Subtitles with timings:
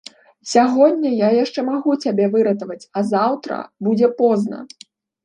[0.51, 3.59] Сягоння я яшчэ магу цябе выратаваць, а заўтра
[3.89, 4.65] будзе позна.